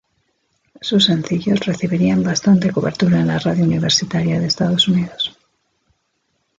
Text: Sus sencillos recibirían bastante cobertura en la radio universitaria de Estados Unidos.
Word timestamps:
Sus 0.81 1.03
sencillos 1.05 1.63
recibirían 1.63 2.23
bastante 2.23 2.71
cobertura 2.71 3.19
en 3.19 3.27
la 3.27 3.37
radio 3.37 3.65
universitaria 3.65 4.39
de 4.39 4.47
Estados 4.47 4.87
Unidos. 4.87 5.37